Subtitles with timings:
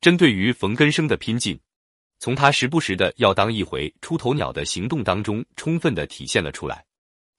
[0.00, 1.58] 针对于冯根生的拼劲，
[2.18, 6.84] 从他时不时的要当一回出头鸟的行动当中，充分的体现了出来。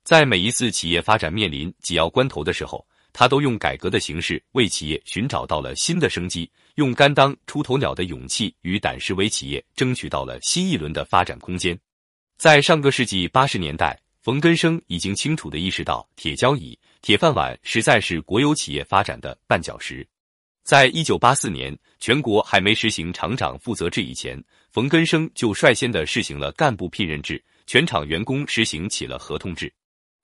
[0.04, 11.78] 在每一次企业发展面临紧要关头的时候，他都用改革的形式为企业寻找到了新的生机，用甘当出头鸟的勇气与胆识为企业争取到了新一轮的发展空间。
[12.38, 20.08] 在上个世纪八十年代，冯根生已经清楚的意识到，铁交椅、铁饭碗实在是国有企业发展的绊脚石。
[20.64, 29.74] 在一九八四年，全国还没实行厂长负责制以前，冯根生就率先的试行了干部聘任制，全厂员工实行起了合同制。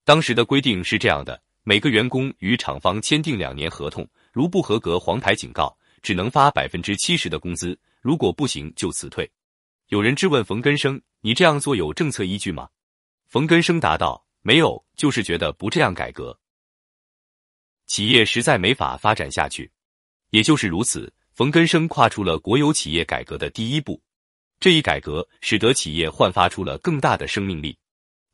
[0.06, 9.30] 当时的规定是这样的：每个员工与厂方签订两年合同，如不合格，黄牌警告，只能发百分之七十的工资；如果不行，就辞退。
[9.88, 12.70] 有人质问冯根生：“你这样做有政策依据吗？”
[13.28, 16.40] 冯根生答道：“没有，就是觉得不这样改革，
[17.88, 19.70] 企业实在没法发展下去。”
[20.30, 24.02] 也就是如此，冯根生跨出了国有企业改革的第一步。
[24.60, 27.78] 这一改革使得企业焕发出了更大的生命力。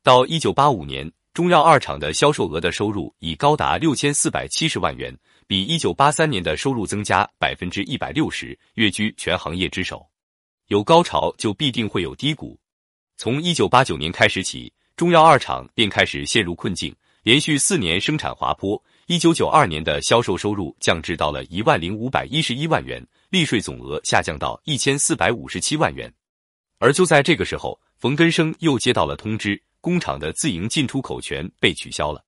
[0.02, 10.06] 到一九八五年，中药二厂的销售额的收入已高达六千四百七十万元，比一九八三年的收入增加百分之一百六十，跃居全行业之首。
[10.68, 12.58] 有高潮就必定会有低谷。
[13.16, 18.82] 从一九八九年开始起，中药二厂便开始陷入困境，连续四年生产滑坡。
[19.06, 26.10] 一九九二年的销售收入降至到了一万零五百一十一万元，利税总额下降到一千四百五十七万元。
[26.78, 32.24] 而就在这个时候，冯根生又接到了通知，工厂的自营进出口权被取消了。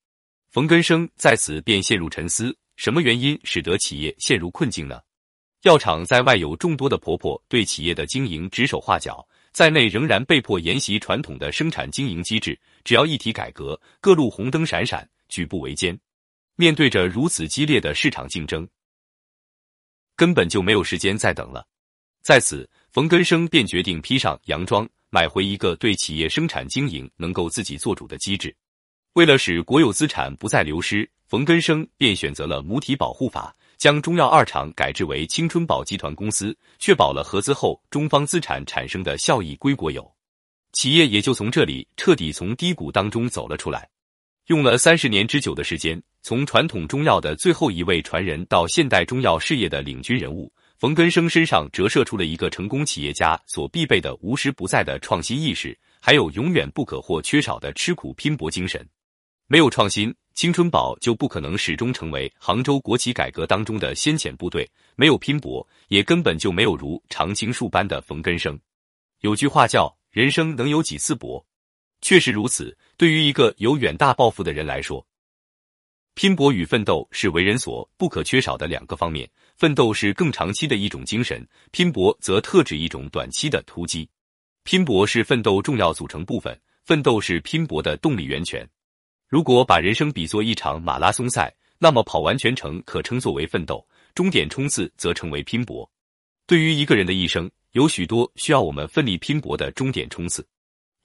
[0.50, 5.00] 冯根生在此便陷入沉思：什么原因使得企业陷入困境呢？
[5.62, 15.98] 药厂在外有众多的婆婆对企业的经营指手画脚，在内仍然被迫沿袭传统的生产经营机制，只要一提改革，各路红灯闪闪，举步维艰。
[16.56, 18.66] 面对着如此激烈的市场竞争，
[20.16, 21.66] 根本就没有时间再等了。
[22.22, 28.56] 在此，冯根生便决定披上洋装，买回一个对企业生产经营能够自己做主的机制。
[29.12, 40.10] 为了使国有资产不再流失，冯根生便选择了母体保护法，将中药二厂改制为青春宝集团公司，确保了合资后中方资产产生的效益归国有。
[40.72, 43.88] 企业也就从这里彻底从低谷当中走了出来。
[44.46, 58.88] 用了三十年之久的时间，从传统中药的最后一位传人到现代中药事业的领军人物，冯根生身上折射出了一个成功企业家所必备的无时不在的创新意识，还有永远不可或缺少的吃苦拼搏精神。
[59.48, 64.64] 没有创新，青春宝就不可能始终成为杭州国企改革当中的先遣部队；
[64.94, 68.56] 没有拼搏，也根本就没有如常青树般的冯根生。
[69.22, 71.44] 有句话叫“人生能有几次搏”。
[72.06, 75.04] 确实如此，对于一个有远大抱负的人来说，
[76.14, 79.28] 拼搏与奋斗是为人所不可缺少的两个方面。
[79.56, 84.08] 奋斗是更长期的一种精神，拼搏则特指一种短期的突击。
[84.62, 88.64] 拼搏是奋斗重要组成部分，奋斗是拼搏的动力源泉。
[89.26, 93.84] 如果把人生比作一场马拉松赛，那么跑完全程可称作为奋斗，
[94.14, 95.90] 终点冲刺则成为拼搏。
[96.46, 100.46] 对于一个人的一生，有许多需要我们奋力拼搏的终点冲刺。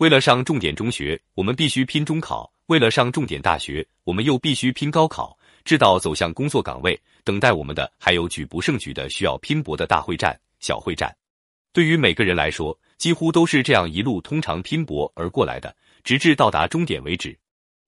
[0.02, 5.38] 为了上重点中学，我们必须拼中考；为了上重点大学，我们又必须拼高考。
[5.64, 11.16] 直到走向工作岗位，等待我们的还有举不胜举的需要拼搏的大会战、小会战。
[11.72, 17.38] 对于每个人来说，几乎都是这样一路通常拼搏而过来的，直至到达终点为止。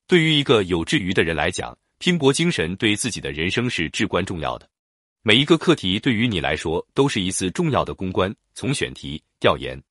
[0.06, 4.70] 对于一个有志于的人来讲，拼搏精神对自己的人生是至关重要的。
[5.24, 9.82] 每一个课题对于你来说都是一次重要的公关，从选题、调研。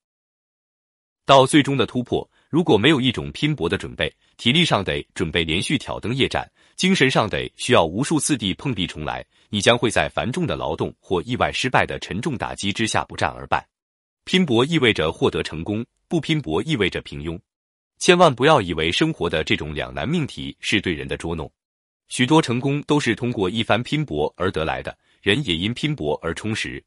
[1.25, 13.65] 到最终的突破，如果没有一种拼搏的准备，体力上得准备连续挑灯夜战，精神上得需要无数次地碰壁重来，你将会在繁重的劳动或意外失败的沉重打击之下不战而败。
[14.25, 17.39] 拼搏意味着获得成功，不拼搏意味着平庸。
[17.99, 21.51] 千万不要以为生活的这种两难命题是对人的捉弄，
[22.09, 26.83] 许多成功都是通过一番拼搏而得来的，人也因拼搏而充实。